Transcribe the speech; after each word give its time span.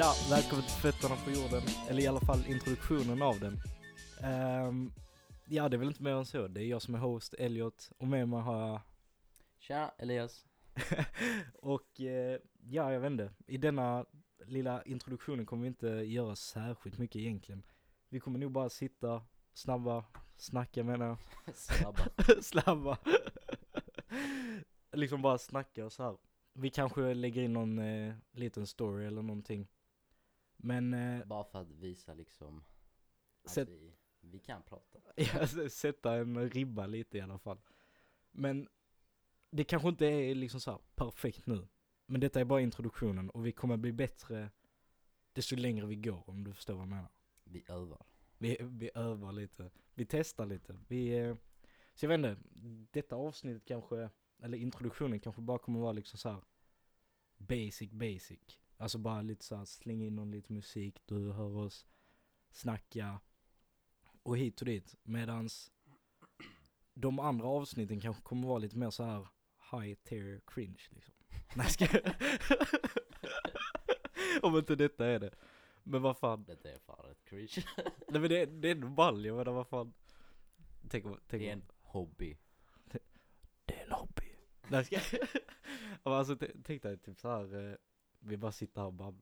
Tja, 0.00 0.12
välkommen 0.30 0.64
till 0.64 0.74
Fötterna 0.74 1.16
på 1.24 1.30
jorden, 1.30 1.62
eller 1.88 2.02
i 2.02 2.06
alla 2.06 2.20
fall 2.20 2.46
introduktionen 2.46 3.22
av 3.22 3.40
den. 3.40 3.56
Ehm, 4.22 4.92
ja, 5.46 5.68
det 5.68 5.76
är 5.76 5.78
väl 5.78 5.88
inte 5.88 6.02
mer 6.02 6.12
än 6.12 6.26
så. 6.26 6.48
Det 6.48 6.60
är 6.60 6.66
jag 6.66 6.82
som 6.82 6.94
är 6.94 6.98
host, 6.98 7.34
Elliot, 7.34 7.92
och 7.98 8.06
med 8.06 8.28
mig 8.28 8.40
har 8.40 8.68
jag... 8.68 8.80
Tja, 9.58 9.94
Elias. 9.98 10.46
och 11.54 12.00
eh, 12.00 12.38
ja, 12.60 12.92
jag 12.92 13.00
vet 13.00 13.10
inte. 13.10 13.30
I 13.46 13.56
denna 13.56 14.06
lilla 14.46 14.82
introduktionen 14.82 15.46
kommer 15.46 15.62
vi 15.62 15.68
inte 15.68 15.88
göra 15.88 16.36
särskilt 16.36 16.98
mycket 16.98 17.16
egentligen. 17.16 17.62
Vi 18.08 18.20
kommer 18.20 18.38
nog 18.38 18.52
bara 18.52 18.68
sitta, 18.68 19.22
snabba, 19.52 20.04
snacka 20.36 20.84
menar 20.84 21.06
jag. 21.06 21.18
Snabba. 21.54 22.02
Slabba. 22.42 22.98
liksom 24.92 25.22
bara 25.22 25.38
snacka 25.38 25.84
och 25.84 25.92
så 25.92 26.02
här. 26.02 26.16
Vi 26.54 26.70
kanske 26.70 27.14
lägger 27.14 27.42
in 27.42 27.52
någon 27.52 27.78
eh, 27.78 28.14
liten 28.32 28.66
story 28.66 29.06
eller 29.06 29.22
någonting. 29.22 29.68
Men 30.62 30.94
eh, 30.94 31.26
Bara 31.26 31.44
för 31.44 31.60
att 31.60 31.70
visa 31.70 32.14
liksom 32.14 32.64
att 33.44 33.50
Sätt- 33.50 33.68
vi, 33.68 33.92
vi 34.20 34.38
kan 34.38 34.62
prata. 34.62 34.98
ja, 35.16 35.68
sätta 35.68 36.14
en 36.14 36.50
ribba 36.50 36.86
lite 36.86 37.18
i 37.18 37.20
alla 37.20 37.38
fall. 37.38 37.60
Men 38.30 38.68
det 39.50 39.64
kanske 39.64 39.88
inte 39.88 40.06
är 40.06 40.34
liksom 40.34 40.60
så 40.60 40.80
perfekt 40.94 41.46
nu. 41.46 41.68
Men 42.06 42.20
detta 42.20 42.40
är 42.40 42.44
bara 42.44 42.60
introduktionen 42.60 43.30
och 43.30 43.46
vi 43.46 43.52
kommer 43.52 43.76
bli 43.76 43.92
bättre 43.92 44.50
desto 45.32 45.56
längre 45.56 45.86
vi 45.86 45.96
går 45.96 46.30
om 46.30 46.44
du 46.44 46.52
förstår 46.54 46.74
vad 46.74 46.82
jag 46.82 46.88
menar. 46.88 47.10
Vi 47.44 47.64
övar. 47.68 48.06
Vi, 48.38 48.56
vi 48.60 48.90
övar 48.94 49.32
lite, 49.32 49.70
vi 49.94 50.06
testar 50.06 50.46
lite. 50.46 50.78
Vi, 50.88 51.18
eh, 51.18 51.36
så 51.94 52.04
jag 52.04 52.08
vet 52.08 52.18
inte, 52.18 52.36
detta 52.90 53.16
avsnittet 53.16 53.64
kanske, 53.64 54.10
eller 54.42 54.58
introduktionen 54.58 55.20
kanske 55.20 55.42
bara 55.42 55.58
kommer 55.58 55.80
vara 55.80 55.92
liksom 55.92 56.18
så 56.18 56.28
här 56.28 56.42
basic 57.36 57.90
basic. 57.90 58.59
Alltså 58.80 58.98
bara 58.98 59.22
lite 59.22 59.44
så 59.44 59.56
här 59.56 59.64
slänga 59.64 60.06
in 60.06 60.16
någon 60.16 60.30
lite 60.30 60.52
musik, 60.52 61.02
du 61.06 61.32
hör 61.32 61.56
oss 61.56 61.86
snacka 62.50 63.20
och 64.22 64.38
hit 64.38 64.60
och 64.60 64.66
dit. 64.66 64.94
Medans 65.02 65.72
de 66.94 67.18
andra 67.18 67.46
avsnitten 67.46 68.00
kanske 68.00 68.22
kommer 68.22 68.48
vara 68.48 68.58
lite 68.58 68.78
mer 68.78 68.90
så 68.90 69.04
här 69.04 69.28
high 69.72 69.94
tier 69.94 70.40
cringe 70.46 70.82
liksom. 70.90 71.14
Nej 71.54 71.70
ska 71.70 71.86
Om 74.42 74.56
inte 74.56 74.76
detta 74.76 75.06
är 75.06 75.18
det. 75.18 75.34
Men 75.82 76.02
vad 76.02 76.18
fan. 76.18 76.44
Detta 76.44 76.70
är 76.70 76.78
fan 76.78 77.06
rätt 77.08 77.24
cringe. 77.24 77.64
Nej 78.08 78.20
men 78.20 78.28
det, 78.28 78.46
det 78.46 78.68
är 78.68 78.72
ändå 78.72 78.88
ball, 78.88 79.24
jag 79.24 79.36
menar 79.36 79.52
vad 79.52 79.68
fan. 79.68 79.92
Tänk 80.88 81.06
om, 81.06 81.18
tänk 81.28 81.42
Det 81.42 81.48
är 81.48 81.52
en 81.52 81.64
hobby. 81.82 82.38
Det 83.64 83.74
är 83.74 83.84
en 83.84 83.92
hobby. 83.92 84.34
Nej 84.68 84.84
ska 84.84 84.98
alltså 86.04 86.36
tänk 86.64 86.82
dig 86.82 86.98
typ 86.98 87.18
så 87.18 87.28
här. 87.28 87.78
Vi 88.20 88.36
bara 88.36 88.52
sitter 88.52 88.80
här 88.80 88.86
och 88.86 88.94
bara. 88.94 89.14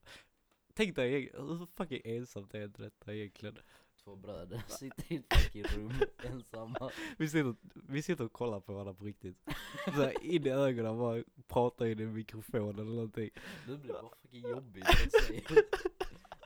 Tänk 0.74 0.96
dig 0.96 1.30
hur 1.34 1.66
fucking 1.66 2.00
ensamt 2.04 2.54
är 2.54 2.64
inte 2.64 2.82
detta 2.82 3.14
egentligen? 3.14 3.58
Två 4.04 4.16
bröder 4.16 4.62
sitter 4.68 5.12
i 5.12 5.16
ett 5.16 5.34
fucking 5.34 5.62
rum 5.62 5.92
ensamma. 6.24 6.90
Vi 7.18 7.28
sitter, 7.28 7.54
vi 7.74 8.02
sitter 8.02 8.24
och 8.24 8.32
kollar 8.32 8.60
på 8.60 8.72
varandra 8.72 8.94
på 8.94 9.04
riktigt. 9.04 9.36
Så 9.84 9.90
här, 9.90 10.24
in 10.24 10.46
i 10.46 10.50
ögonen 10.50 10.92
och 10.92 10.98
bara 10.98 11.24
pratar 11.46 11.86
in 11.86 12.00
i 12.00 12.02
en 12.02 12.12
mikrofon 12.12 12.78
eller 12.78 12.84
någonting. 12.84 13.30
Nu 13.66 13.76
blir 13.76 13.92
det 13.92 14.00
bara 14.02 14.14
fucking 14.22 14.50
jobbigt. 14.50 14.84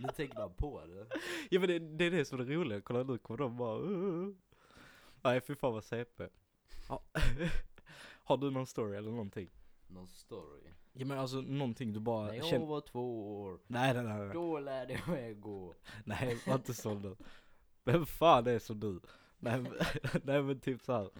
Nu 0.00 0.08
tänker 0.17 0.39
man 0.39 0.55
på 0.55 0.86
det. 0.86 1.06
Ja 1.50 1.61
men 1.61 1.69
det, 1.69 1.78
det 1.78 2.05
är 2.05 2.11
det 2.11 2.25
som 2.25 2.41
är 2.41 2.45
det 2.45 2.55
roliga, 2.55 2.80
kolla 2.80 3.03
nu 3.03 3.19
kommer 3.19 3.39
de 3.39 3.56
bara 3.56 3.78
uh. 3.78 4.34
Nej 5.23 5.41
fy 5.41 5.55
fan 5.55 5.73
vad 5.73 5.84
CP. 5.84 6.29
Har 8.24 8.36
du 8.36 8.51
någon 8.51 8.67
story 8.67 8.96
eller 8.96 9.11
någonting? 9.11 9.51
Någon 9.86 10.08
story. 10.08 10.70
Ja 10.92 11.05
men 11.07 11.19
alltså 11.19 11.36
någonting 11.41 11.92
du 11.92 12.01
bara 12.01 12.27
När 12.27 12.35
jag 12.35 12.47
känner 12.47 12.67
var 12.67 12.80
två 12.80 13.41
år, 13.42 13.61
Nej 13.67 13.95
nej 13.95 14.03
nej 14.05 14.19
nej, 14.19 14.30
då 14.35 14.58
lärde 14.61 14.92
jag 14.92 15.08
mig 15.08 15.35
gå. 15.35 15.75
nej 16.05 16.39
var 16.47 16.55
inte 16.55 16.75
så 16.75 16.95
nu 16.95 17.17
Vem 17.85 18.07
fan 18.07 18.47
är 18.47 18.58
som 18.58 18.80
du? 18.80 19.01
Nej 19.39 19.61
men, 19.61 19.73
nej 20.25 20.42
men 20.42 20.61
typ 20.61 20.83
så 20.83 20.92
här. 20.92 21.11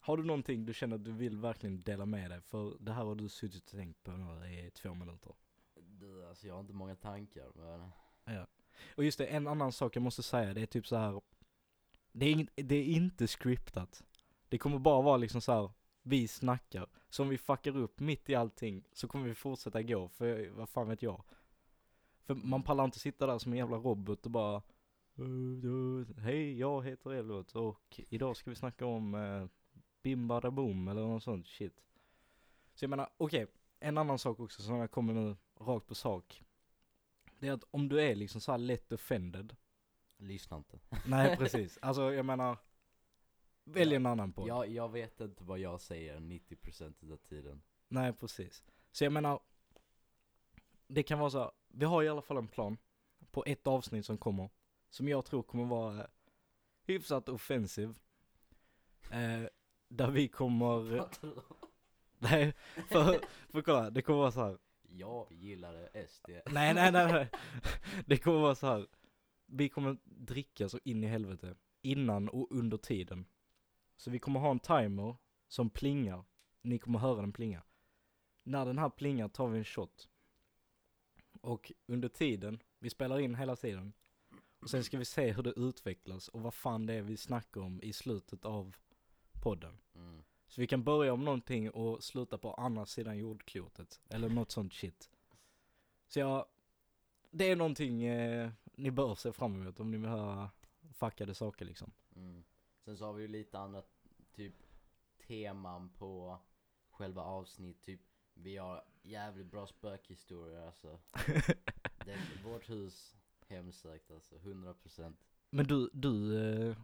Har 0.00 0.16
du 0.16 0.24
någonting 0.24 0.64
du 0.66 0.74
känner 0.74 0.96
att 0.96 1.04
du 1.04 1.12
vill 1.12 1.36
verkligen 1.36 1.80
dela 1.80 2.06
med 2.06 2.30
dig? 2.30 2.40
För 2.40 2.76
det 2.80 2.92
här 2.92 3.04
har 3.04 3.14
du 3.14 3.28
suttit 3.28 3.64
och 3.72 3.78
tänkt 3.78 4.02
på 4.02 4.10
nu 4.10 4.46
i 4.66 4.70
två 4.70 4.94
minuter 4.94 5.32
Du, 5.74 6.26
alltså 6.28 6.46
jag 6.46 6.54
har 6.54 6.60
inte 6.60 6.72
många 6.72 6.96
tankar 6.96 7.48
men 7.54 7.90
Ja 8.36 8.46
Och 8.96 9.04
just 9.04 9.18
det, 9.18 9.26
en 9.26 9.46
annan 9.46 9.72
sak 9.72 9.96
jag 9.96 10.02
måste 10.02 10.22
säga 10.22 10.54
det 10.54 10.62
är 10.62 10.66
typ 10.66 10.86
så 10.86 10.96
här. 10.96 11.20
Det 12.12 12.26
är, 12.26 12.34
ing- 12.34 12.50
det 12.62 12.74
är 12.74 12.84
inte 12.84 13.26
scriptat 13.26 14.04
Det 14.48 14.58
kommer 14.58 14.78
bara 14.78 15.02
vara 15.02 15.16
liksom 15.16 15.40
så 15.40 15.52
här. 15.52 15.70
Vi 16.02 16.28
snackar, 16.28 16.88
så 17.08 17.22
om 17.22 17.28
vi 17.28 17.38
fuckar 17.38 17.76
upp 17.76 18.00
mitt 18.00 18.30
i 18.30 18.34
allting 18.34 18.84
så 18.92 19.08
kommer 19.08 19.24
vi 19.28 19.34
fortsätta 19.34 19.82
gå, 19.82 20.08
för 20.08 20.50
vad 20.50 20.68
fan 20.68 20.88
vet 20.88 21.02
jag? 21.02 21.22
För 22.22 22.34
man 22.34 22.62
pallar 22.62 22.84
inte 22.84 22.98
sitta 22.98 23.26
där 23.26 23.38
som 23.38 23.52
en 23.52 23.58
jävla 23.58 23.76
robot 23.76 24.24
och 24.24 24.30
bara 24.30 24.62
"Eh, 25.16 25.24
eh, 25.24 26.22
Hej, 26.22 26.58
jag 26.58 26.84
heter 26.84 27.10
Elliot 27.10 27.52
och 27.52 28.00
idag 28.08 28.36
ska 28.36 28.50
vi 28.50 28.56
snacka 28.56 28.86
om 28.86 29.14
uh, 29.14 29.48
Bim 30.02 30.28
boom 30.28 30.88
eller 30.88 31.00
något 31.02 31.22
sånt 31.22 31.46
shit 31.46 31.82
Så 32.74 32.84
jag 32.84 32.90
menar, 32.90 33.08
okej, 33.16 33.46
en 33.80 33.98
annan 33.98 34.18
sak 34.18 34.40
också 34.40 34.62
som 34.62 34.76
jag 34.76 34.90
kommer 34.90 35.12
nu 35.14 35.36
rakt 35.60 35.86
på 35.86 35.94
sak 35.94 36.42
Det 37.38 37.48
är 37.48 37.52
att 37.52 37.64
om 37.70 37.88
du 37.88 38.00
är 38.00 38.14
liksom 38.14 38.40
så 38.40 38.52
här 38.52 38.58
lätt 38.58 38.92
offended 38.92 39.56
lyssna 40.16 40.56
inte. 40.56 40.78
Nej 41.06 41.36
precis, 41.38 41.78
alltså 41.82 42.12
jag 42.12 42.26
menar 42.26 42.56
Välj 43.72 43.94
en 43.94 44.06
annan 44.06 44.32
podd 44.32 44.48
Jag, 44.48 44.68
jag 44.68 44.92
vet 44.92 45.20
inte 45.20 45.44
vad 45.44 45.58
jag 45.58 45.80
säger 45.80 46.20
90% 46.20 47.12
av 47.12 47.16
tiden. 47.16 47.62
Nej 47.88 48.12
precis. 48.12 48.64
Så 48.92 49.04
jag 49.04 49.12
menar, 49.12 49.40
det 50.86 51.02
kan 51.02 51.18
vara 51.18 51.30
så 51.30 51.38
här, 51.38 51.50
vi 51.68 51.84
har 51.84 52.02
i 52.02 52.08
alla 52.08 52.22
fall 52.22 52.36
en 52.36 52.48
plan 52.48 52.78
på 53.30 53.44
ett 53.46 53.66
avsnitt 53.66 54.06
som 54.06 54.18
kommer, 54.18 54.50
som 54.90 55.08
jag 55.08 55.24
tror 55.24 55.42
kommer 55.42 55.64
vara 55.64 55.98
eh, 55.98 56.06
hyfsat 56.82 57.28
offensiv. 57.28 57.98
Eh, 59.10 59.42
där 59.88 60.10
vi 60.10 60.28
kommer, 60.28 61.04
nej, 62.18 62.54
för, 62.88 63.20
för 63.52 63.62
kolla, 63.62 63.90
det 63.90 64.02
kommer 64.02 64.18
vara 64.18 64.32
så 64.32 64.40
här. 64.40 64.58
Jag 64.82 65.32
gillade 65.32 66.06
SD. 66.08 66.30
nej 66.46 66.74
nej 66.74 66.92
nej 66.92 67.12
nej, 67.12 67.30
det 68.06 68.16
kommer 68.16 68.40
vara 68.40 68.54
så 68.54 68.66
här. 68.66 68.86
vi 69.46 69.68
kommer 69.68 69.96
dricka 70.04 70.68
så 70.68 70.78
in 70.84 71.04
i 71.04 71.06
helvete, 71.06 71.54
innan 71.82 72.28
och 72.28 72.48
under 72.50 72.76
tiden. 72.76 73.26
Så 74.00 74.10
vi 74.10 74.18
kommer 74.18 74.40
ha 74.40 74.50
en 74.50 74.58
timer 74.58 75.16
som 75.48 75.70
plingar, 75.70 76.24
ni 76.62 76.78
kommer 76.78 76.98
höra 76.98 77.20
den 77.20 77.32
plinga. 77.32 77.62
När 78.42 78.66
den 78.66 78.78
här 78.78 78.90
plingar 78.90 79.28
tar 79.28 79.48
vi 79.48 79.58
en 79.58 79.64
shot. 79.64 80.08
Och 81.40 81.72
under 81.86 82.08
tiden, 82.08 82.62
vi 82.78 82.90
spelar 82.90 83.18
in 83.18 83.34
hela 83.34 83.56
tiden. 83.56 83.92
Och 84.60 84.70
sen 84.70 84.84
ska 84.84 84.98
vi 84.98 85.04
se 85.04 85.32
hur 85.32 85.42
det 85.42 85.50
utvecklas 85.50 86.28
och 86.28 86.42
vad 86.42 86.54
fan 86.54 86.86
det 86.86 86.94
är 86.94 87.02
vi 87.02 87.16
snackar 87.16 87.60
om 87.60 87.82
i 87.82 87.92
slutet 87.92 88.44
av 88.44 88.76
podden. 89.42 89.78
Mm. 89.94 90.22
Så 90.48 90.60
vi 90.60 90.66
kan 90.66 90.84
börja 90.84 91.12
om 91.12 91.24
någonting 91.24 91.70
och 91.70 92.04
sluta 92.04 92.38
på 92.38 92.54
andra 92.54 92.86
sidan 92.86 93.18
jordklotet. 93.18 94.00
Eller 94.08 94.28
något 94.28 94.50
sånt 94.50 94.74
shit. 94.74 95.10
Så 96.08 96.20
jag, 96.20 96.46
det 97.30 97.50
är 97.50 97.56
någonting 97.56 98.04
eh, 98.04 98.50
ni 98.74 98.90
bör 98.90 99.14
se 99.14 99.32
fram 99.32 99.54
emot 99.54 99.80
om 99.80 99.90
ni 99.90 99.96
vill 99.96 100.10
höra 100.10 100.50
fuckade 100.92 101.34
saker 101.34 101.64
liksom. 101.64 101.92
Mm. 102.16 102.44
Sen 102.90 102.96
så 102.96 103.04
har 103.04 103.12
vi 103.12 103.22
ju 103.22 103.28
lite 103.28 103.58
andra 103.58 103.82
typ 104.32 104.54
teman 105.26 105.88
på 105.88 106.38
själva 106.90 107.22
avsnitt, 107.22 107.82
typ 107.82 108.00
vi 108.34 108.56
har 108.56 108.84
jävligt 109.02 109.46
bra 109.46 109.66
spökhistorier 109.66 110.66
alltså. 110.66 111.00
Det, 112.04 112.18
vårt 112.44 112.70
hus, 112.70 113.16
hemsökt 113.46 114.10
alltså, 114.10 114.36
100% 114.36 115.14
Men 115.50 115.66
du, 115.66 115.90
du, 115.92 116.38
eh, 116.38 116.76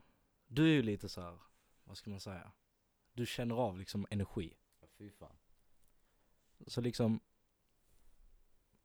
du 0.46 0.64
är 0.64 0.72
ju 0.72 0.82
lite 0.82 1.08
så 1.08 1.20
här, 1.20 1.38
vad 1.84 1.96
ska 1.96 2.10
man 2.10 2.20
säga? 2.20 2.52
Du 3.12 3.26
känner 3.26 3.54
av 3.54 3.78
liksom 3.78 4.06
energi. 4.10 4.56
Ja, 4.80 4.86
Fy 4.98 5.10
fan. 5.10 5.36
Så 6.66 6.80
liksom, 6.80 7.20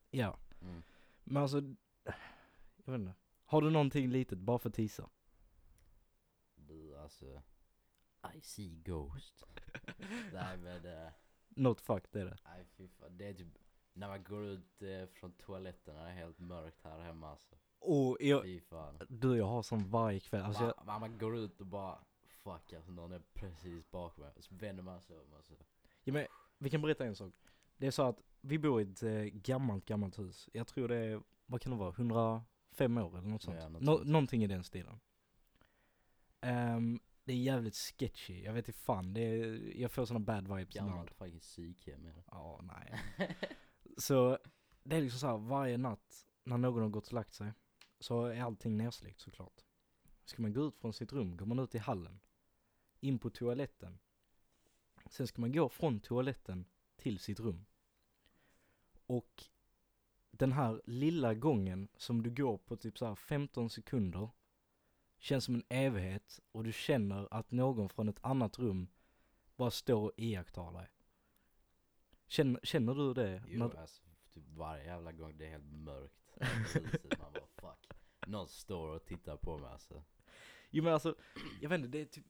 ja. 0.10 0.40
Mm. 0.62 0.84
Men 1.24 1.44
alltså, 1.44 1.62
jag 2.86 2.92
vet 2.94 3.00
inte. 3.00 3.14
Har 3.46 3.62
du 3.62 3.70
någonting 3.70 4.10
litet 4.10 4.40
bara 4.40 4.60
för 4.60 4.70
tisa? 4.70 5.10
Alltså, 7.02 7.42
I 8.36 8.42
see 8.42 8.70
ghost. 8.86 9.46
Nej 10.34 10.58
men, 10.58 10.86
eh, 10.86 11.12
Något 11.50 11.82
fuck 11.82 12.04
det 12.12 12.22
är 12.22 12.26
det. 12.26 12.38
nej 12.46 12.66
fy 12.78 12.88
fan. 12.88 13.18
Det 13.18 13.28
är 13.28 13.34
typ 13.34 13.48
när 13.94 14.08
man 14.08 14.24
går 14.24 14.46
ut 14.46 14.82
eh, 14.82 15.06
från 15.14 15.32
toaletten 15.32 15.96
när 15.96 16.04
det 16.04 16.10
är 16.10 16.16
helt 16.16 16.40
mörkt 16.40 16.82
här 16.84 17.00
hemma 17.00 17.30
alltså. 17.30 17.56
Och 17.80 18.18
jag, 18.20 18.44
Fy 18.44 18.60
fan. 18.60 19.00
du 19.10 19.38
jag 19.38 19.46
har 19.46 19.64
som 19.64 19.90
varje 19.90 20.20
kväll, 20.20 20.42
alltså 20.44 20.64
jag, 20.64 20.86
man, 20.86 21.00
man 21.02 21.18
går 21.18 21.38
ut 21.38 21.60
och 21.62 21.68
bara 21.68 22.00
Fuck 22.44 22.74
alltså 22.74 22.92
någon 22.92 23.12
är 23.12 23.22
precis 23.34 23.92
bakom 23.92 24.24
mig. 24.24 24.34
Så 24.40 24.56
vänder 24.56 24.84
man 24.84 25.02
sig 25.02 25.18
om 25.18 25.34
alltså. 25.34 25.54
ja, 26.04 26.14
men 26.14 26.28
vi 26.58 26.70
kan 26.70 26.82
berätta 26.82 27.06
en 27.06 27.16
sak. 27.16 27.34
Det 27.78 27.88
är 27.88 27.92
så 27.92 28.04
att 28.04 28.22
vi 28.42 28.60
bor 28.60 28.82
i 28.82 28.84
ett 28.92 29.04
eh, 29.04 29.12
gammalt, 29.24 29.86
gammalt 29.86 30.20
hus. 30.20 30.50
Jag 30.54 30.68
tror 30.68 30.88
det 30.88 30.96
är, 30.98 31.22
vad 31.46 31.62
kan 31.62 31.72
det 31.72 31.78
vara, 31.78 31.90
105 31.90 32.98
år 32.98 33.18
eller 33.18 33.28
något 33.30 33.42
sånt. 33.42 33.58
Ja, 33.62 33.70
något 33.70 33.82
Nå- 33.82 33.98
sånt. 33.98 34.08
Någonting 34.10 34.44
i 34.44 34.48
den 34.48 34.64
stilen. 34.64 35.00
Ehm, 36.42 37.00
det 37.24 37.34
är 37.34 37.38
jävligt 37.38 37.76
sketchy, 37.76 38.44
jag 38.44 38.54
vet 38.54 38.68
inte 38.68 38.80
fan, 38.80 39.14
det 39.14 39.22
är, 39.22 39.78
jag 39.78 39.92
får 39.92 40.06
såna 40.06 40.20
bad 40.20 40.48
vibes 40.48 40.76
ibland. 40.76 40.90
Gammalt 40.90 41.12
fucking 41.12 41.40
psykhem 41.40 42.06
är 42.06 42.14
det. 42.14 42.24
Ja, 42.28 42.62
nej. 42.64 43.00
Så 43.98 44.38
det 44.84 44.96
är 44.96 45.02
liksom 45.02 45.20
så 45.20 45.28
här 45.28 45.38
varje 45.38 45.78
natt 45.78 46.26
när 46.44 46.58
någon 46.58 46.82
har 46.82 46.90
gått 46.90 47.08
och 47.08 47.14
lagt 47.14 47.34
sig, 47.34 47.54
så 48.00 48.26
är 48.26 48.42
allting 48.42 48.78
nersläckt 48.78 49.20
såklart. 49.20 49.62
Ska 50.26 50.42
man 50.42 50.54
gå 50.54 50.68
ut 50.68 50.78
från 50.78 50.94
sitt 50.94 51.14
rum, 51.14 51.38
går 51.38 51.46
man 51.46 51.60
ut 51.60 51.76
i 51.76 51.78
hallen, 51.78 52.20
in 53.00 53.20
på 53.20 53.30
toaletten. 53.30 54.00
Sen 55.10 55.28
ska 55.28 55.42
man 55.42 55.52
gå 55.52 55.70
från 55.70 56.00
toaletten 56.00 56.66
till 56.96 57.20
sitt 57.20 57.40
rum. 57.40 57.66
Och 59.06 59.44
den 60.32 60.52
här 60.52 60.82
lilla 60.86 61.34
gången 61.34 61.88
som 61.96 62.24
du 62.24 62.30
går 62.30 62.58
på 62.58 62.78
typ 62.78 62.98
så 62.98 63.06
här 63.06 63.16
15 63.16 63.70
sekunder 63.70 64.30
känns 65.22 65.46
som 65.46 65.56
en 65.56 65.64
evighet 65.70 66.40
och 66.52 66.64
du 66.64 66.72
känner 66.74 67.28
att 67.32 67.52
någon 67.52 67.90
från 67.90 68.10
ett 68.10 68.20
annat 68.22 68.60
rum 68.60 68.88
bara 69.56 69.72
står 69.72 70.02
och 70.04 70.12
iakttar 70.18 70.72
dig. 70.74 70.88
Känner, 72.28 72.60
känner 72.64 72.94
du 72.96 73.14
det? 73.14 73.44
Jo, 73.48 73.60
När- 73.60 73.80
alltså 73.82 74.04
typ 74.34 74.44
varje 74.48 74.84
jävla 74.86 75.12
gång 75.12 75.38
det 75.38 75.46
är 75.46 75.50
helt 75.50 75.72
mörkt 75.72 76.30
huset, 76.36 77.20
man 77.20 77.34
bara 77.34 77.48
fuck. 77.76 77.88
Någon 78.28 78.48
står 78.48 78.96
och 78.96 79.06
tittar 79.06 79.38
på 79.38 79.58
mig 79.58 79.70
alltså. 79.72 80.04
Jo 80.70 80.84
men 80.84 80.94
alltså, 80.94 81.16
jag 81.62 81.70
vet 81.70 81.78
inte, 81.78 81.90
det 81.90 82.02
är 82.02 82.06
typ, 82.06 82.26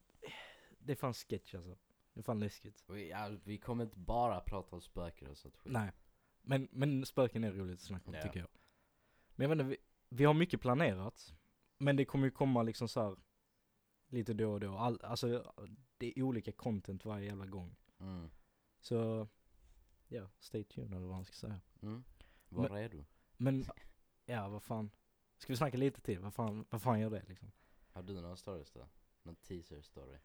det 0.79 0.91
är 0.91 0.95
fan 0.95 1.13
sketch 1.13 1.55
alltså. 1.55 1.77
Det 2.13 2.19
är 2.19 2.23
fan 2.23 2.39
läskigt. 2.39 2.83
Vi, 2.89 3.09
ja, 3.09 3.29
vi 3.43 3.57
kommer 3.57 3.83
inte 3.83 3.97
bara 3.97 4.39
prata 4.39 4.75
om 4.75 4.81
spöken 4.81 5.29
och 5.29 5.37
sånt 5.37 5.57
skit. 5.57 5.73
Nej. 5.73 5.91
Men, 6.41 6.67
men 6.71 7.05
spöken 7.05 7.43
är 7.43 7.51
roligt 7.51 7.73
att 7.79 7.85
snacka 7.85 8.09
om 8.09 8.13
Ja. 8.15 8.21
tycker 8.21 8.39
jag. 8.39 8.49
Men 9.35 9.49
jag 9.49 9.55
vet 9.55 9.65
inte, 9.65 9.69
vi, 9.69 9.77
vi 10.09 10.23
har 10.25 10.33
mycket 10.33 10.61
planerat. 10.61 11.33
Men 11.81 11.95
det 11.95 12.05
kommer 12.05 12.25
ju 12.25 12.31
komma 12.31 12.63
liksom 12.63 12.87
så 12.87 13.01
här 13.01 13.15
lite 14.07 14.33
då 14.33 14.51
och 14.53 14.59
då. 14.59 14.77
All, 14.77 14.99
alltså 15.03 15.53
det 15.97 16.19
är 16.19 16.23
olika 16.23 16.51
content 16.51 17.05
varje 17.05 17.25
jävla 17.25 17.45
gång. 17.45 17.75
Mm. 17.99 18.29
Så, 18.79 19.27
ja, 20.07 20.29
stay 20.39 20.63
tuned 20.63 20.91
eller 20.97 21.07
vad 21.07 21.15
man 21.15 21.25
ska 21.25 21.33
säga. 21.33 21.61
Mm. 21.81 22.03
Var 22.49 22.69
Men- 22.69 22.77
redo. 22.77 23.05
Men, 23.37 23.65
ja 24.25 24.47
vad 24.49 24.63
fan. 24.63 24.91
Ska 25.37 25.53
vi 25.53 25.57
snacka 25.57 25.77
lite 25.77 26.01
till? 26.01 26.19
Vad 26.19 26.33
fan, 26.33 26.65
vad 26.69 26.81
fan 26.81 26.99
gör 26.99 27.09
det 27.09 27.23
liksom? 27.27 27.51
Har 27.91 28.03
du 28.03 28.21
någon 28.21 28.37
stories 28.37 28.71
då? 28.71 28.87
Någon 29.23 29.35
teaser 29.35 29.81
story? 29.81 30.17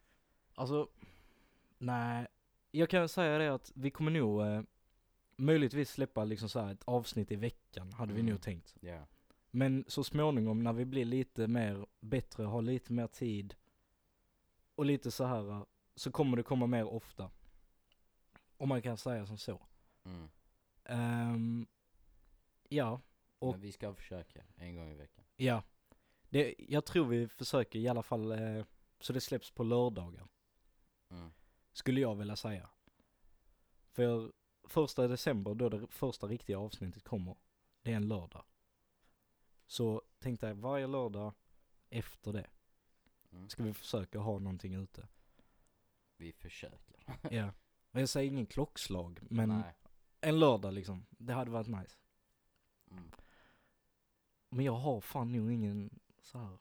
Alltså, 0.55 0.89
nej. 1.79 2.27
Jag 2.71 2.91
kan 2.91 3.09
säga 3.09 3.39
det 3.39 3.55
att 3.55 3.73
vi 3.75 3.91
kommer 3.91 4.11
nog 4.11 4.43
eh, 4.43 4.63
möjligtvis 5.37 5.91
släppa 5.91 6.25
liksom 6.25 6.49
så 6.49 6.61
här 6.61 6.73
ett 6.73 6.85
avsnitt 6.85 7.33
i 7.33 7.37
veckan, 7.37 7.93
hade 7.93 8.13
vi 8.13 8.21
Mm. 8.21 8.33
nog 8.33 8.43
tänkt. 8.43 8.77
Ja. 8.81 9.07
Men 9.57 9.85
så 9.89 10.05
småningom 10.05 10.63
när 10.63 10.73
vi 10.73 10.85
blir 10.85 11.05
lite 11.05 11.49
mer 11.49 11.87
bättre, 12.01 12.45
har 12.45 12.63
lite 12.63 12.93
mer 12.93 13.07
tid 13.07 13.55
och 14.75 14.85
lite 14.85 15.11
så 15.11 15.25
här 15.25 15.67
så 15.95 16.11
kommer 16.13 16.37
det 16.37 16.43
komma 16.43 16.67
mer 16.67 16.85
ofta. 16.85 17.31
Om 18.57 18.69
man 18.69 18.83
kan 18.83 18.97
säga 18.97 19.27
som 19.27 19.39
så. 19.39 19.63
Mm. 20.05 20.29
Ehm, 20.85 21.67
ja, 22.69 23.01
Och- 23.39 23.53
Men 23.53 23.61
vi 23.61 23.73
ska 23.73 23.95
försöka 23.95 24.43
en 24.57 24.77
gång 24.77 24.91
i 24.91 24.95
veckan. 24.95 25.25
ja. 25.37 25.63
Det, 26.29 26.55
jag 26.59 26.85
tror 26.85 27.07
vi 27.07 27.29
försöker 27.29 27.79
i 27.79 27.89
alla 27.89 28.03
fall 28.03 28.33
eh, 28.33 28.65
så 29.01 29.13
det 29.13 29.21
släpps 29.21 29.51
på 29.51 29.65
lördagar. 29.65 30.29
Mm. 31.11 31.31
Skulle 31.73 32.01
jag 32.01 32.15
vilja 32.15 32.37
säga. 32.37 32.69
För 33.93 34.33
första 34.65 35.09
december 35.09 35.55
då 35.55 35.69
det 35.69 35.87
första 35.87 36.27
riktiga 36.27 36.59
avsnittet 36.59 37.05
kommer, 37.05 37.37
det 37.83 37.93
är 37.93 37.97
en 37.97 38.09
lördag. 38.09 38.45
Så 39.67 40.03
tänkte 40.19 40.47
jag 40.47 40.55
varje 40.55 40.87
lördag 40.87 41.35
efter 41.91 42.33
det 42.33 42.47
Mm. 43.33 43.49
ska 43.49 43.63
vi 43.63 43.75
försöka 43.75 44.19
ha 44.19 44.39
någonting 44.39 44.75
ute. 44.75 45.09
Vi 46.17 46.33
försöker. 46.33 46.97
Ja. 47.31 47.53
Och 47.91 48.01
jag 48.01 48.09
säger 48.09 48.31
ingen 48.31 48.47
klockslag, 48.47 49.19
men 49.31 49.49
Nej. 49.49 49.75
en 50.21 50.39
lördag 50.39 50.73
liksom. 50.75 51.07
Det 51.11 51.33
hade 51.33 51.51
varit 51.51 51.67
nice. 51.67 51.97
Mm. 52.91 53.11
Men 54.49 54.65
jag 54.65 54.73
har 54.73 55.01
fan 55.01 55.33
nog 55.33 55.53
ingen 55.53 56.01
så 56.21 56.39
här. 56.39 56.59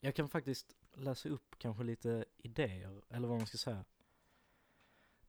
Jag 0.00 0.14
kan 0.14 0.28
faktiskt 0.28 0.76
läsa 0.92 1.28
upp 1.28 1.54
kanske 1.58 1.84
lite 1.84 2.24
idéer, 2.36 3.02
eller 3.08 3.28
vad 3.28 3.38
man 3.38 3.46
ska 3.46 3.58
säga. 3.58 3.84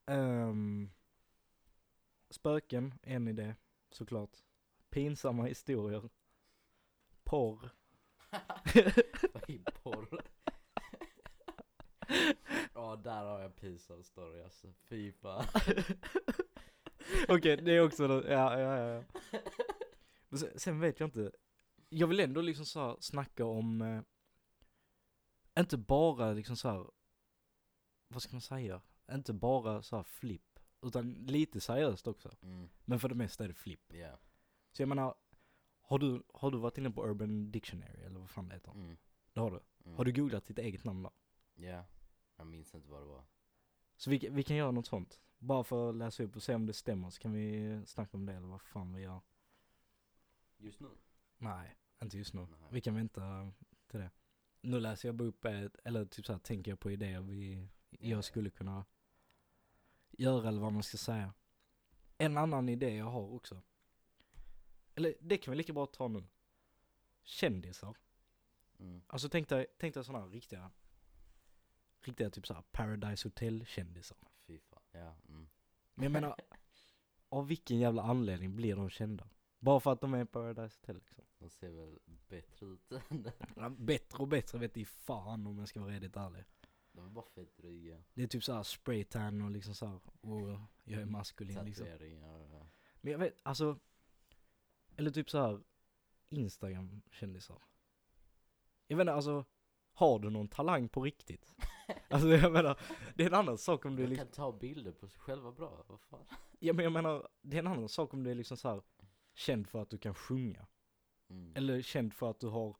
Ehm, 0.05 0.91
spöken, 2.29 2.93
en 3.01 3.27
idé, 3.27 3.55
såklart. 3.91 4.37
Pinsamma 4.89 5.43
historier. 5.45 6.09
Porr. 7.29 7.69
Vad 9.33 9.49
i 9.49 9.63
porr? 9.83 10.21
Ja, 12.73 12.95
där 12.95 13.25
har 13.25 13.39
jag 13.39 13.55
pinsam 13.55 14.03
story 14.03 14.41
alltså. 14.41 14.73
Fy 14.73 15.11
fan. 15.11 15.45
Okej, 17.27 17.57
det 17.57 17.71
är 17.71 17.81
också 17.81 18.07
något, 18.07 18.25
ja, 18.25 18.59
ja, 18.59 18.77
ja, 18.77 18.87
ja. 18.93 19.03
Men 20.29 20.39
sen, 20.39 20.59
sen 20.59 20.79
vet 20.79 20.99
jag 20.99 21.07
inte. 21.07 21.31
Jag 21.89 22.07
vill 22.07 22.19
ändå 22.19 22.41
liksom 22.41 22.65
så 22.65 22.79
här 22.79 22.97
snacka 22.99 23.45
om, 23.45 23.81
eh, 23.81 24.01
inte 25.59 25.77
bara 25.77 26.33
liksom 26.33 26.57
så 26.57 26.69
här, 26.69 26.85
vad 28.07 28.21
ska 28.21 28.31
man 28.31 28.41
säga? 28.41 28.81
Inte 29.11 29.33
bara 29.33 29.81
så 29.81 29.95
här 29.95 30.03
flipp, 30.03 30.59
utan 30.81 31.13
lite 31.13 31.61
seriöst 31.61 32.07
också. 32.07 32.31
Mm. 32.41 32.69
Men 32.85 32.99
för 32.99 33.09
det 33.09 33.15
mesta 33.15 33.43
är 33.43 33.47
det 33.47 33.53
flipp. 33.53 33.93
Ja. 33.93 34.19
Så 34.71 34.81
jag 34.81 34.89
menar, 34.89 35.15
har 35.89 35.99
du, 35.99 36.23
har 36.33 36.51
du 36.51 36.57
varit 36.57 36.77
inne 36.77 36.91
på 36.91 37.07
Urban 37.07 37.51
Dictionary 37.51 38.01
eller 38.01 38.19
vad 38.19 38.29
fan 38.29 38.47
det 38.49 38.55
heter? 38.55 38.71
Mm. 38.71 38.97
Det 39.33 39.39
har 39.39 39.51
du. 39.51 39.59
Mm. 39.85 39.97
Har 39.97 40.05
du 40.05 40.11
googlat 40.13 40.45
ditt 40.45 40.59
eget 40.59 40.83
namn 40.83 41.03
där? 41.03 41.11
Ja. 41.69 41.85
Jag 42.37 42.47
minns 42.47 42.75
inte 42.75 42.89
vad 42.89 43.01
det 43.01 43.05
var. 43.05 43.23
Så 43.97 44.09
vi, 44.09 44.29
vi 44.31 44.43
kan 44.43 44.55
göra 44.57 44.71
något 44.71 44.87
sånt. 44.87 45.19
Bara 45.37 45.63
för 45.63 45.89
att 45.89 45.95
läsa 45.95 46.23
upp 46.23 46.35
och 46.35 46.43
se 46.43 46.55
om 46.55 46.65
det 46.65 46.73
stämmer 46.73 47.09
så 47.09 47.21
kan 47.21 47.33
vi 47.33 47.81
snacka 47.85 48.17
om 48.17 48.25
det 48.25 48.33
eller 48.33 48.47
vad 48.47 48.61
fan 48.61 48.93
vi 48.93 49.01
gör. 49.01 49.21
Just 50.57 50.79
nu? 50.79 50.89
Nej, 51.37 51.75
inte 52.01 52.17
just 52.17 52.33
nu. 52.33 52.41
Nej. 52.41 52.69
Vi 52.71 52.81
kan 52.81 52.95
vänta 52.95 53.51
till 53.87 53.99
det. 53.99 54.11
Nu 54.61 54.79
läser 54.79 55.07
jag 55.07 55.15
bara 55.15 55.27
upp, 55.27 55.45
eller 55.83 56.05
typ 56.05 56.25
så 56.25 56.31
här 56.33 56.39
tänker 56.39 56.71
jag 56.71 56.79
på 56.79 56.91
idéer 56.91 57.21
vi, 57.21 57.67
Ja. 57.89 57.97
jag 57.99 58.23
skulle 58.23 58.49
kunna 58.49 58.85
göra 60.11 60.47
eller 60.47 60.61
vad 60.61 60.73
man 60.73 60.83
ska 60.83 60.97
säga. 60.97 61.33
En 62.17 62.37
annan 62.37 62.69
idé 62.69 62.95
jag 62.95 63.05
har 63.05 63.33
också. 63.33 63.61
Eller 64.99 65.15
det 65.19 65.37
kan 65.37 65.51
vi 65.51 65.57
lika 65.57 65.73
bra 65.73 65.85
ta 65.85 66.07
nu. 66.07 66.23
Kändisar. 67.23 67.97
Mm. 68.79 69.01
Alltså 69.07 69.29
tänk 69.29 69.49
dig, 69.49 69.65
tänk 69.77 69.93
dig 69.93 70.03
sådana 70.03 70.27
riktiga, 70.27 70.71
riktiga 72.01 72.29
typ 72.29 72.47
såhär 72.47 72.63
Paradise 72.71 73.27
Hotel 73.27 73.65
kändisar. 73.65 74.17
Fy 74.47 74.59
fan. 74.59 74.81
Ja. 74.91 75.15
Mm. 75.27 75.49
Men 75.93 76.03
jag 76.03 76.11
menar, 76.11 76.35
av 77.29 77.47
vilken 77.47 77.79
jävla 77.79 78.01
anledning 78.01 78.55
blir 78.55 78.75
de 78.75 78.89
kända? 78.89 79.29
Bara 79.59 79.79
för 79.79 79.93
att 79.93 80.01
de 80.01 80.13
är 80.13 80.21
i 80.21 80.25
Paradise 80.25 80.77
Hotel 80.81 80.95
liksom. 80.95 81.23
De 81.37 81.49
ser 81.49 81.69
väl 81.69 81.99
bättre 82.27 82.65
ut 82.65 82.91
än 82.91 83.31
Ja, 83.55 83.69
bättre 83.69 84.17
och 84.17 84.27
bättre 84.27 84.57
vet 84.57 84.77
i 84.77 84.85
fan 84.85 85.47
om 85.47 85.59
jag 85.59 85.67
ska 85.67 85.79
vara 85.79 85.91
riktigt 85.91 86.17
ärlig. 86.17 86.43
De 86.91 87.05
är 87.05 87.09
bara 87.09 87.25
fett 87.25 87.57
dryga. 87.57 88.03
Det 88.13 88.23
är 88.23 88.27
typ 88.27 88.43
såhär 88.43 88.63
spraytan 88.63 89.41
och 89.41 89.51
liksom 89.51 89.75
såhär, 89.75 89.99
och 90.21 90.59
jag 90.83 91.01
är 91.01 91.05
maskulin 91.05 91.65
liksom. 91.65 91.87
Och... 92.23 92.65
Men 93.01 93.11
jag 93.11 93.19
vet, 93.19 93.37
alltså, 93.43 93.79
eller 94.99 95.11
typ 95.11 95.29
såhär 95.29 95.61
Instagram-kändisar. 96.29 97.61
Jag 98.87 98.97
vet 98.97 99.03
inte, 99.03 99.13
alltså, 99.13 99.45
har 99.93 100.19
du 100.19 100.29
någon 100.29 100.47
talang 100.47 100.89
på 100.89 101.01
riktigt? 101.01 101.55
alltså 102.09 102.27
jag 102.27 102.51
menar, 102.51 102.79
det 103.15 103.23
är 103.23 103.27
en 103.27 103.33
annan 103.33 103.57
sak 103.57 103.85
om 103.85 103.95
du 103.95 104.07
liksom, 104.07 104.25
kan 104.25 104.33
ta 104.33 104.51
bilder 104.51 104.91
på 104.91 105.07
sig 105.07 105.19
själva 105.19 105.51
bra, 105.51 105.83
vad 105.87 106.01
fan. 106.01 106.25
ja 106.59 106.73
men 106.73 106.83
jag 106.83 106.91
menar, 106.91 107.27
det 107.41 107.55
är 107.57 107.59
en 107.59 107.67
annan 107.67 107.89
sak 107.89 108.13
om 108.13 108.23
du 108.23 108.31
är 108.31 108.35
liksom 108.35 108.57
såhär 108.57 108.81
känd 109.33 109.67
för 109.67 109.81
att 109.81 109.89
du 109.89 109.97
kan 109.97 110.15
sjunga. 110.15 110.67
Mm. 111.29 111.55
Eller 111.55 111.81
känd 111.81 112.13
för 112.13 112.29
att 112.29 112.39
du 112.39 112.47
har 112.47 112.75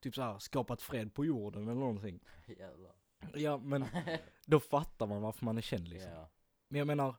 typ 0.00 0.14
såhär 0.14 0.38
skapat 0.38 0.82
fred 0.82 1.14
på 1.14 1.24
jorden 1.24 1.62
eller 1.68 1.80
någonting. 1.80 2.20
Jävlar. 2.46 2.94
Ja 3.34 3.58
men 3.58 3.84
då 4.46 4.60
fattar 4.60 5.06
man 5.06 5.22
varför 5.22 5.44
man 5.44 5.58
är 5.58 5.62
känd 5.62 5.88
liksom. 5.88 6.12
Ja. 6.12 6.30
Men 6.68 6.78
jag 6.78 6.86
menar, 6.86 7.16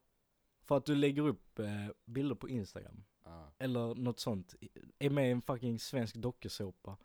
för 0.61 0.77
att 0.77 0.85
du 0.85 0.95
lägger 0.95 1.27
upp 1.27 1.59
eh, 1.59 1.87
bilder 2.05 2.35
på 2.35 2.49
Instagram, 2.49 3.03
Ja. 3.23 3.51
eller 3.57 3.95
något 3.95 4.19
sånt, 4.19 4.55
är 4.99 5.09
med 5.09 5.27
i 5.27 5.31
en 5.31 5.41
fucking 5.41 5.79
svensk 5.79 6.15
dokusåpa, 6.15 6.97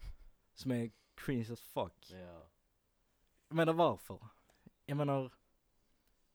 som 0.54 0.70
är 0.72 0.90
cringe 1.14 1.52
as 1.52 1.60
fuck. 1.60 2.10
Ja. 2.10 2.48
Jag 3.48 3.56
menar 3.56 3.72
varför? 3.72 4.18
Jag 4.86 4.96
menar, 4.96 5.32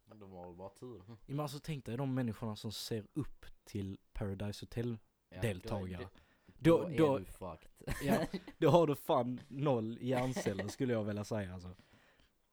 Men 0.05 0.19
de 0.19 0.31
har 0.31 0.45
väl 0.47 0.55
bara 0.55 0.69
tur. 0.69 1.03
jag 1.07 1.17
menar 1.25 1.43
alltså 1.43 1.59
tänk 1.59 1.85
dig 1.85 1.97
de 1.97 2.13
människorna 2.13 2.55
som 2.55 2.71
ser 2.71 3.07
upp 3.13 3.45
till 3.63 3.97
Paradise 4.13 4.65
Hotel 4.65 4.97
Ja, 5.29 5.41
deltagare. 5.41 6.09
Då, 6.45 6.77
Då- 6.77 6.89
då, 6.97 7.15
är 7.15 7.19
du 7.19 7.25
fucked. 7.25 7.69
Ja, 8.03 8.25
då 8.57 8.69
har 8.69 8.87
du 8.87 8.95
fan 8.95 9.41
noll 9.47 9.97
hjärnceller 10.01 10.67
skulle 10.67 10.93
jag 10.93 11.03
vilja 11.03 11.23
säga 11.23 11.53
alltså. 11.53 11.75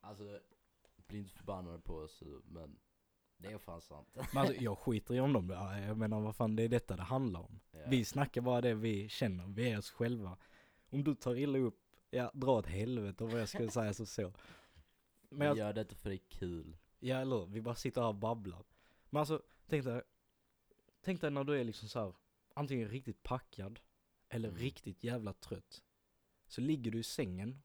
Alltså, 0.00 0.40
bli 1.06 1.18
inte 1.18 1.34
förbannade 1.34 1.78
på 1.78 1.94
oss 1.94 2.22
men 2.44 2.78
det 3.38 3.48
är 3.52 3.58
fan 3.58 3.80
sant. 3.80 4.08
Men 4.14 4.26
alltså 4.36 4.54
jag 4.62 4.78
skiter 4.78 5.14
i 5.14 5.20
om 5.20 5.32
dem, 5.32 5.50
Ja, 5.50 5.78
jag 5.80 5.96
menar 5.98 6.20
vad 6.20 6.36
fan 6.36 6.56
det 6.56 6.62
är 6.62 6.68
detta 6.68 6.96
det 6.96 7.02
handlar 7.02 7.40
om. 7.40 7.60
Ja. 7.70 7.78
Vi 7.88 8.04
snackar 8.04 8.40
bara 8.40 8.60
det 8.60 8.74
vi 8.74 9.08
känner, 9.08 9.46
vi 9.46 9.70
är 9.70 9.78
oss 9.78 9.90
själva. 9.90 10.36
Om 10.90 11.04
du 11.04 11.14
tar 11.14 11.34
illa 11.36 11.58
upp, 11.58 11.80
ja 12.10 12.30
dra 12.34 12.52
åt 12.58 12.66
helvete 12.66 13.24
vad 13.24 13.40
jag 13.40 13.48
skulle 13.48 13.70
säga 13.70 13.94
så 13.94 14.06
så. 14.06 14.32
Men 15.28 15.38
Vi 15.40 15.44
jag, 15.46 15.56
gör 15.58 15.72
detta 15.72 15.94
för 15.96 16.08
det 16.10 16.14
är 16.16 16.28
kul. 16.28 16.76
ja 16.98 17.16
eller 17.16 17.46
vi 17.46 17.60
bara 17.62 17.74
sitter 17.74 18.00
här 18.00 18.08
och 18.08 18.14
babblar. 18.14 18.64
Men 19.10 19.20
alltså, 19.20 19.42
tänk 19.66 19.84
dig, 19.84 20.02
tänk 21.02 21.20
dig 21.20 21.30
när 21.30 21.44
du 21.44 21.60
är 21.60 21.64
liksom 21.64 21.88
så 21.88 22.00
här, 22.00 22.14
antingen 22.54 22.88
riktigt 22.88 23.22
packad, 23.22 23.80
eller 24.28 24.48
Mm. 24.48 24.60
riktigt 24.60 25.04
jävla 25.04 25.32
trött, 25.32 25.82
så 26.46 26.60
ligger 26.60 26.90
du 26.90 26.98
i 26.98 27.02
sängen 27.02 27.62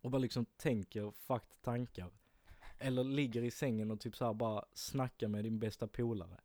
och 0.00 0.10
bara 0.10 0.18
liksom 0.18 0.44
tänker 0.44 1.10
fucked 1.10 1.62
tankar. 1.62 2.10
Eller 2.78 3.04
ligger 3.04 3.42
i 3.42 3.50
sängen 3.50 3.90
och 3.90 4.00
typ 4.00 4.16
så 4.16 4.24
här 4.24 4.34
bara 4.34 4.64
snackar 4.72 5.28
med 5.28 5.44
din 5.44 5.58
bästa 5.58 5.88
polare. 5.88 6.40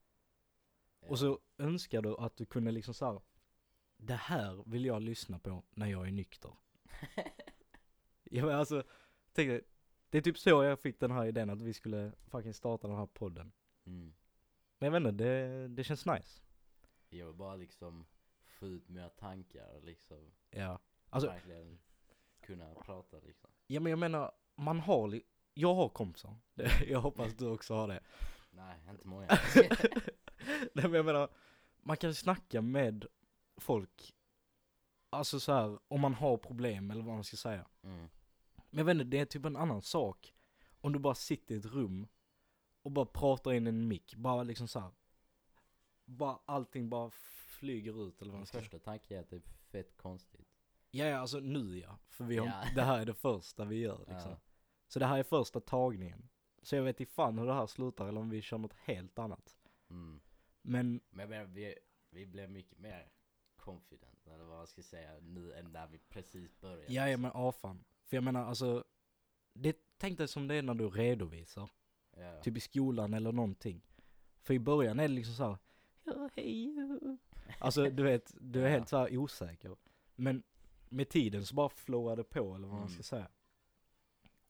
Och 0.99 1.19
så 1.19 1.39
önskar 1.57 2.01
du 2.01 2.15
att 2.17 2.37
du 2.37 2.45
kunde 2.45 2.71
liksom 2.71 2.93
så 2.93 3.05
här. 3.05 3.21
Det 3.97 4.13
här 4.15 4.63
vill 4.65 4.85
jag 4.85 5.01
lyssna 5.01 5.39
på 5.39 5.63
när 5.71 5.87
jag 5.87 6.07
är 6.07 6.11
nykter. 6.11 6.53
Ja 8.33 8.45
men 8.45 8.55
alltså, 8.55 8.83
tänk 9.33 9.49
dig, 9.49 9.61
det 10.09 10.17
är 10.17 10.21
typ 10.21 10.37
så 10.37 10.49
jag 10.63 10.79
fick 10.79 10.99
den 10.99 11.11
här 11.11 11.25
idén 11.25 11.49
att 11.49 11.61
vi 11.61 11.73
skulle 11.73 12.11
fucking 12.27 12.53
starta 12.53 12.87
den 12.87 12.97
här 12.97 13.05
podden. 13.05 13.51
Mm. 13.85 14.13
Men 14.79 14.93
jag 14.93 15.01
vet 15.01 15.11
inte, 15.11 15.23
det, 15.23 15.67
det 15.67 15.83
känns 15.83 16.05
nice. 16.05 16.41
Jag 17.09 17.25
vill 17.25 17.35
bara 17.35 17.55
liksom 17.55 18.05
få 18.45 18.67
ut 18.67 18.89
mina 18.89 19.09
tankar 19.09 19.75
och 19.75 19.83
liksom 19.83 20.31
Ja. 20.49 20.79
Alltså, 21.09 21.29
verkligen 21.29 21.79
kunna 22.41 22.73
prata 22.73 23.19
liksom. 23.19 23.49
ja 23.67 23.79
men 23.79 23.89
jag 23.89 23.99
menar, 23.99 24.31
man 24.55 24.79
har 24.79 25.07
li- 25.07 25.25
jag 25.53 25.73
har 25.73 25.89
kompisar. 25.89 26.35
Jag 26.87 27.01
hoppas 27.01 27.33
du 27.33 27.47
också 27.47 27.73
har 27.73 27.87
det. 27.87 27.99
Nej, 28.51 28.75
inte 28.89 29.07
många. 29.07 29.27
Nej 30.73 30.83
men 30.83 30.93
jag 30.93 31.05
menar, 31.05 31.29
man 31.81 31.97
kan 31.97 32.15
snacka 32.15 32.61
med 32.61 33.05
folk, 33.57 34.15
alltså 35.09 35.39
så 35.39 35.53
här, 35.53 35.79
om 35.87 36.01
man 36.01 36.13
har 36.13 36.37
problem 36.37 36.91
eller 36.91 37.03
vad 37.03 37.15
man 37.15 37.23
ska 37.23 37.37
säga. 37.37 37.67
Mm. 37.83 38.09
Men 38.69 38.77
jag 38.77 38.85
vet 38.85 38.93
inte, 38.93 39.05
det 39.05 39.19
är 39.19 39.25
typ 39.25 39.45
en 39.45 39.57
annan 39.57 39.81
sak 39.81 40.33
om 40.81 40.93
du 40.93 40.99
bara 40.99 41.15
sitter 41.15 41.55
i 41.55 41.57
ett 41.57 41.65
rum 41.65 42.07
och 42.81 42.91
bara 42.91 43.05
pratar 43.05 43.53
in 43.53 43.67
en 43.67 43.87
mick, 43.87 44.15
bara 44.15 44.43
liksom 44.43 44.67
så 44.67 44.79
här. 44.79 44.91
Bara 46.05 46.39
allting 46.45 46.89
bara 46.89 47.11
flyger 47.45 48.07
ut 48.07 48.21
eller 48.21 48.31
vad 48.31 48.39
man 48.39 48.47
ska 48.47 48.59
första 48.59 48.79
tanke 48.79 49.15
är 49.15 49.19
att 49.19 49.29
det 49.29 49.35
är 49.35 49.41
fett 49.71 49.97
konstigt. 49.97 50.47
Ja, 50.91 51.05
ja 51.05 51.17
alltså 51.17 51.39
nu 51.39 51.79
ja, 51.79 51.99
för 52.09 52.23
vi 52.23 52.37
har, 52.37 52.47
Ja. 52.47 52.63
det 52.75 52.81
här 52.81 52.99
är 52.99 53.05
det 53.05 53.13
första 53.13 53.65
vi 53.65 53.79
gör 53.79 53.97
liksom. 53.97 54.31
Ja. 54.31 54.39
Så 54.91 54.99
det 54.99 55.05
här 55.05 55.17
är 55.17 55.23
första 55.23 55.59
tagningen. 55.59 56.29
Så 56.63 56.75
jag 56.75 56.83
vet 56.83 56.99
inte 56.99 57.11
fan 57.13 57.37
hur 57.39 57.45
det 57.45 57.53
här 57.53 57.67
slutar 57.67 58.07
eller 58.07 58.21
om 58.21 58.29
vi 58.29 58.41
kör 58.41 58.57
något 58.57 58.73
helt 58.73 59.19
annat. 59.19 59.55
Mm. 59.89 60.21
Men 60.61 61.01
Men 61.09 61.19
jag 61.19 61.29
menar, 61.29 61.45
vi, 61.45 61.75
vi 62.09 62.25
blev 62.25 62.49
mycket 62.49 62.77
mer 62.79 63.11
confident, 63.55 64.27
eller 64.27 64.43
vad 64.43 64.57
man 64.57 64.67
ska 64.67 64.81
säga, 64.83 65.19
nu 65.21 65.53
än 65.53 65.71
när 65.71 65.87
vi 65.87 65.97
precis 66.09 66.59
började. 66.61 66.93
ja, 66.93 67.09
ja 67.09 67.17
men 67.17 67.31
ja 67.33 67.51
fan. 67.51 67.83
För 68.05 68.17
jag 68.17 68.23
menar 68.23 68.45
alltså, 68.45 68.83
det, 69.53 69.77
tänk 69.97 70.17
dig 70.17 70.27
som 70.27 70.47
det 70.47 70.55
är 70.55 70.61
när 70.61 70.73
du 70.73 70.89
redovisar. 70.89 71.69
Ja. 72.17 72.41
Typ 72.41 72.57
i 72.57 72.59
skolan 72.59 73.13
eller 73.13 73.31
någonting. 73.31 73.81
För 74.41 74.53
i 74.53 74.59
början 74.59 74.99
är 74.99 75.03
det 75.07 75.13
liksom 75.13 75.35
så 75.35 75.43
här, 75.43 75.57
ja 76.03 76.29
hej. 76.35 76.75
Alltså 77.59 77.89
du 77.89 78.03
vet, 78.03 78.33
du 78.39 78.59
är 78.59 78.63
Ja. 78.69 78.69
helt 78.69 78.89
så 78.89 78.97
här 78.97 79.17
osäker. 79.17 79.75
Men 80.15 80.43
med 80.89 81.09
tiden 81.09 81.45
så 81.45 81.55
bara 81.55 81.69
flowar 81.69 82.15
det 82.15 82.23
på 82.23 82.39
eller 82.55 82.67
vad 82.67 82.77
man 82.79 82.87
Mm. 82.87 82.89
ska 82.93 83.03
säga. 83.03 83.27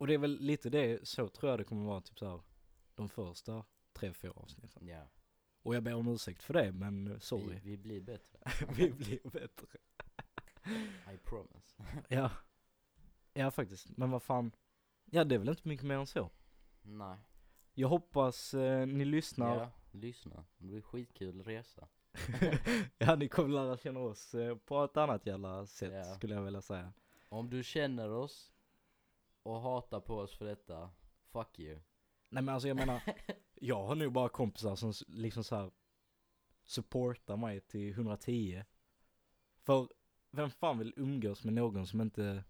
Och 0.01 0.07
det 0.07 0.13
är 0.13 0.17
väl 0.17 0.37
lite 0.39 0.69
det, 0.69 1.07
så 1.07 1.27
tror 1.27 1.49
jag 1.49 1.59
det 1.59 1.63
kommer 1.63 1.85
vara 1.85 2.01
typ 2.01 2.19
så 2.19 2.29
här 2.29 2.41
de 2.95 3.09
första 3.09 3.65
tre, 3.93 4.13
fyra 4.13 4.31
avsnitten. 4.35 4.87
ja. 4.87 5.07
Och 5.61 5.75
jag 5.75 5.83
ber 5.83 5.93
om 5.93 6.07
ursäkt 6.07 6.43
för 6.43 6.53
det, 6.53 6.71
men 6.71 7.19
sorry. 7.19 7.45
Vi, 7.53 7.59
vi 7.69 7.77
blir 7.77 8.01
bättre. 8.01 8.39
Vi, 8.75 8.91
blir 8.91 9.19
bättre. 9.29 9.67
I 11.13 11.17
promise. 11.23 11.75
Ja. 12.07 12.31
Ja 13.33 13.51
faktiskt, 13.51 13.97
men 13.97 14.11
vad 14.11 14.23
fan. 14.23 14.51
Ja 15.05 15.23
det 15.23 15.35
är 15.35 15.39
väl 15.39 15.49
inte 15.49 15.67
mycket 15.67 15.85
mer 15.85 15.95
än 15.95 16.07
så. 16.07 16.29
Nej. 16.81 17.17
Jag 17.73 17.87
hoppas 17.87 18.53
eh, 18.53 18.87
ni 18.87 19.05
lyssnar. 19.05 19.57
Ja, 19.57 19.71
lyssna. 19.91 20.45
Det 20.57 20.67
blir 20.67 20.81
skitkul 20.81 21.43
resa. 21.43 21.87
ja 22.97 23.15
ni 23.15 23.27
kommer 23.27 23.49
lära 23.49 23.77
känna 23.77 23.99
oss 23.99 24.33
eh, 24.33 24.55
på 24.57 24.83
ett 24.83 24.97
annat 24.97 25.25
jävla 25.25 25.65
sätt 25.65 25.93
Ja. 25.93 26.15
skulle 26.15 26.35
jag 26.35 26.41
vilja 26.43 26.61
säga. 26.61 26.93
Om 27.29 27.49
du 27.49 27.63
känner 27.63 28.09
oss 28.09 28.51
och 29.43 29.61
hatar 29.61 29.99
på 29.99 30.17
oss 30.17 30.35
för 30.37 30.45
detta, 30.45 30.89
fuck 31.31 31.59
you. 31.59 31.79
Nej 32.29 32.43
men 32.43 32.49
alltså 32.49 32.67
jag 32.67 32.77
menar, 32.77 33.01
jag 33.55 33.83
har 33.85 33.95
nog 33.95 34.11
bara 34.11 34.29
kompisar 34.29 34.75
som 34.75 34.93
liksom 35.07 35.43
så 35.43 35.55
här 35.55 35.71
supportar 36.63 37.37
mig 37.37 37.59
till 37.59 37.89
110. 37.89 38.63
För 39.63 39.89
vem 40.31 40.49
fan 40.49 40.77
vill 40.77 40.93
umgås 40.95 41.43
med 41.43 41.53
någon 41.53 41.87
som 41.87 42.01
inte, 42.01 42.43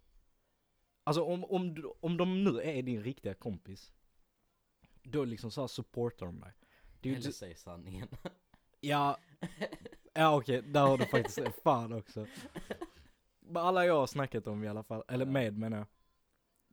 alltså 1.03 1.23
om, 1.23 1.45
om, 1.45 1.91
om 1.99 2.17
de 2.17 2.43
nu 2.43 2.61
är 2.61 2.81
din 2.81 3.03
riktiga 3.03 3.33
kompis, 3.33 3.93
då 5.03 5.25
liksom 5.25 5.51
så 5.51 5.61
här 5.61 5.67
supportar 5.67 6.25
de 6.25 6.39
dig. 6.39 6.53
Eller 7.01 7.15
inte, 7.15 7.33
säg 7.33 7.55
sanningen. 7.55 8.07
ja, 8.79 9.17
ja 10.13 10.37
okej, 10.37 10.61
där 10.61 10.81
har 10.81 10.97
du 10.97 11.05
faktiskt 11.05 11.39
fan 11.63 11.93
också. 11.93 12.27
Alla 13.55 13.85
jag 13.85 13.99
har 13.99 14.07
snackat 14.07 14.47
om 14.47 14.63
i 14.63 14.67
alla 14.67 14.83
fall, 14.83 15.03
eller 15.07 15.25
med 15.25 15.57
menar 15.57 15.77
jag. 15.77 15.87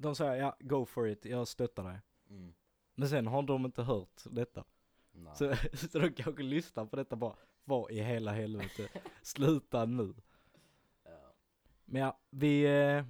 De 0.00 0.14
säger 0.14 0.34
ja, 0.34 0.56
go 0.60 0.84
for 0.86 1.08
it, 1.08 1.24
jag 1.24 1.48
stöttar 1.48 1.84
dig. 1.84 2.00
Mm. 2.30 2.54
Men 2.94 3.08
sen 3.08 3.26
har 3.26 3.42
de 3.42 3.64
inte 3.64 3.82
hört 3.82 4.22
detta. 4.30 4.64
Nej. 5.12 5.32
Så, 5.36 5.54
så 5.88 5.98
de 5.98 6.10
kanske 6.12 6.42
lyssnar 6.42 6.86
på 6.86 6.96
detta 6.96 7.16
bara, 7.16 7.34
vad 7.64 7.90
i 7.90 8.00
hela 8.00 8.32
helvete, 8.32 8.88
sluta 9.22 9.84
nu. 9.84 10.14
Ja. 11.04 11.10
Men 11.84 12.02
ja, 12.02 12.18
vi, 12.30 12.64
eh, 12.64 13.04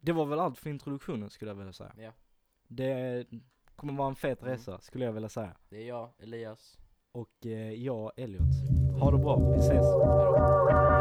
det 0.00 0.12
var 0.12 0.24
väl 0.26 0.40
allt 0.40 0.58
för 0.58 0.70
introduktionen 0.70 1.30
skulle 1.30 1.50
jag 1.50 1.56
vilja 1.56 1.72
säga. 1.72 1.92
ja, 1.98 2.12
Det 2.68 3.26
kommer 3.76 3.92
vara 3.92 4.08
en 4.08 4.16
fet 4.16 4.42
Mm. 4.42 4.52
resa 4.52 4.80
skulle 4.80 5.04
jag 5.04 5.12
vilja 5.12 5.28
säga. 5.28 5.56
det 5.68 5.76
är 5.82 5.88
jag, 5.88 6.10
Elias. 6.18 6.78
Och 7.12 7.46
eh, 7.46 7.72
jag, 7.72 8.12
Elliot. 8.16 8.42
Ha 9.00 9.10
det 9.10 9.18
bra, 9.18 9.36
vi 9.52 9.58
ses. 9.58 9.70
Hejdå. 9.70 10.97